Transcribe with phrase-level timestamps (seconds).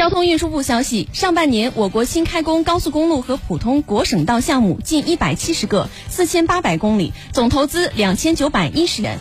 [0.00, 9.18] 交通运输部消息上半年我国新开工高速公路和普通国省道项目近一百七十个四千八百公里总投资两千九百一十元